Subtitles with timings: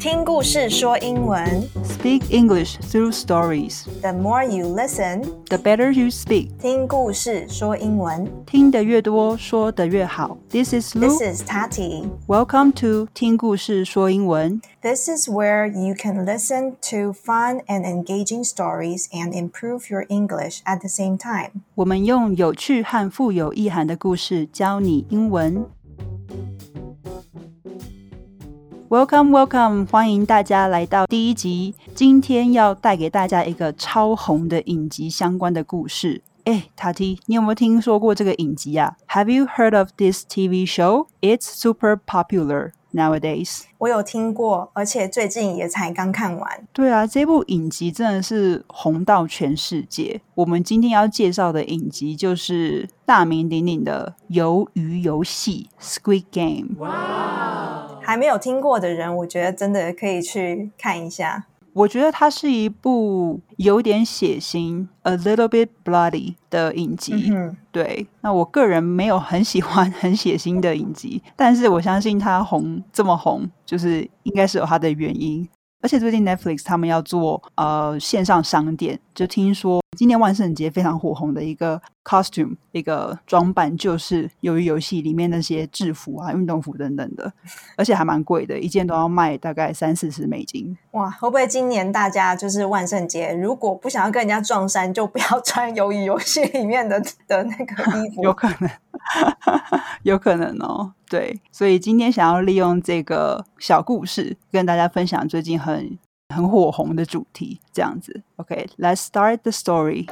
[0.00, 1.42] 听故事说英文
[1.82, 3.84] Speak English through stories.
[4.02, 6.50] ，The more you listen， The better you speak.
[6.60, 8.30] 听故事说英文。
[8.44, 10.36] 听得越多，说得越好。
[10.50, 11.08] This is Lu.
[11.08, 12.06] This is Tati.
[12.26, 14.60] Welcome to 听故事说英文。
[14.82, 20.58] This is where you can listen to fun and engaging stories and improve your English
[20.66, 21.62] at the same time.
[21.76, 25.64] 我们用有趣和富有意涵的故事教你英文。
[28.89, 29.85] Welcome, welcome！
[29.85, 31.75] 欢迎大家来到第一集。
[31.93, 36.23] 今天要带给大家一个超红的影集相关的故事。
[36.45, 41.05] 哎，塔提，你有没有听说过这个影集啊？Have you heard of this TV show?
[41.21, 43.65] It's super popular nowadays.
[43.77, 46.67] 我有听过，而且最近也才刚看完。
[46.73, 50.19] 对啊，这部影集真的是红到全世界。
[50.33, 56.69] 我们今天要介绍的影集就是大名鼎鼎的《鱿鱼游戏》（Squid Game）。
[58.09, 61.45] 还没有听过的人，我觉得真的可以去看一下。
[61.73, 67.31] 我觉得它是一部有点血腥 （a little bit bloody） 的影集。
[67.31, 75.47] 嗯，对，那我个人没有很喜欢 很血腥的影集，但是我相信它红这么红，就是应该是有它的原因。
[75.81, 87.31] 而且最近 Netflix 他们要做呃线上商店，就听说今年万圣节非常火红的一个 costume 一个装扮，就是鱿鱼游戏里面那些制服啊、运动服等等的，
[87.77, 90.77] 而且还蛮贵的，一件都要卖大概三四十美金。
[90.91, 98.21] 哇，会不会今年大家就是万圣节，如果不想要跟人家撞衫，就不要穿鱿鱼游戏里面的的那个衣服？
[98.23, 98.69] 有可能，
[100.03, 100.93] 有可能哦。
[101.09, 105.97] 对，所以今天想要利用这个小故事，跟大家分享最近很
[106.35, 108.21] 很火红的主题，这样子。
[108.37, 110.07] OK，let's、start the story。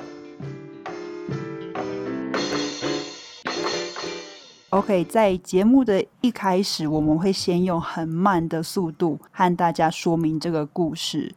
[4.71, 11.33] OK，在节目的一开始，我们会先用很慢的速度和大家说明这个故事。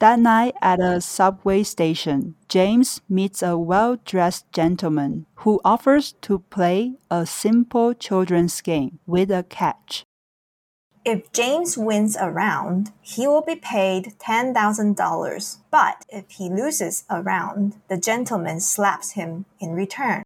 [0.00, 6.38] That night at a subway station, James meets a well dressed gentleman who offers to
[6.48, 10.04] play a simple children's game with a catch.
[11.04, 15.56] If James wins a round, he will be paid $10,000.
[15.70, 20.22] But if he loses a round, the gentleman slaps him in return.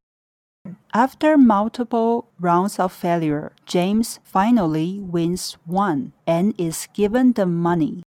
[0.93, 8.04] After multiple rounds of failure, James finally wins one and is given the money.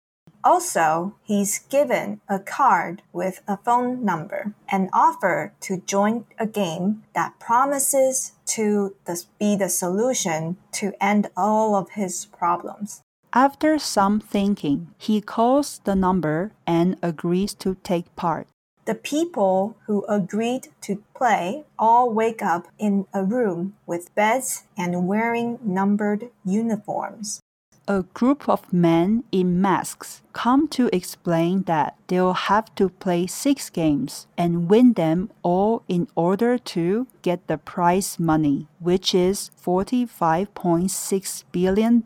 [0.44, 7.04] Also, he's given a card with a phone number and offer to join a game
[7.14, 8.96] that promises to
[9.40, 13.02] be the solution to end all of his problems.
[13.34, 18.48] After some thinking, he calls the number and agrees to take part.
[18.86, 25.08] The people who agreed to play all wake up in a room with beds and
[25.08, 27.40] wearing numbered uniforms
[27.89, 33.71] A group of men in masks come to explain that they'll have to play six
[33.71, 41.45] games and win them all in order to get the prize money, which is $45.6
[41.53, 42.03] billion.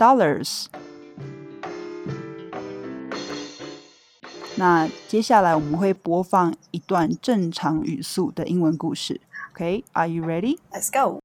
[4.57, 9.19] 那接下来我们会播放一段正常语速的英文故事。
[9.55, 10.59] Okay, are you ready?
[10.71, 11.21] Let's go.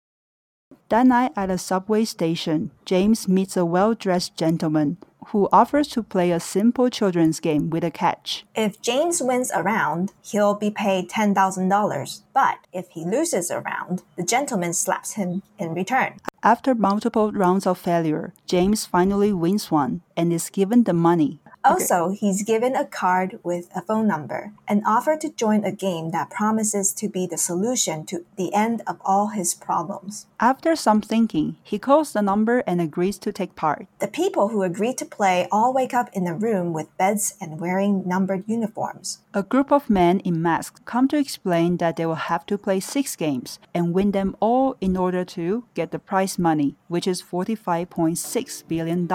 [0.90, 6.02] That night at a subway station, James meets a well dressed gentleman who offers to
[6.02, 8.44] play a simple children's game with a catch.
[8.56, 12.22] If James wins a round, he'll be paid $10,000.
[12.34, 16.18] But if he loses a round, the gentleman slaps him in return.
[16.42, 21.39] After multiple rounds of failure, James finally wins one and is given the money.
[21.62, 26.10] Also, he's given a card with a phone number and offered to join a game
[26.10, 30.26] that promises to be the solution to the end of all his problems.
[30.40, 33.86] After some thinking, he calls the number and agrees to take part.
[33.98, 37.60] The people who agree to play all wake up in a room with beds and
[37.60, 39.18] wearing numbered uniforms.
[39.34, 42.80] A group of men in masks come to explain that they will have to play
[42.80, 47.22] six games and win them all in order to get the prize money, which is
[47.22, 49.06] $45.6 billion.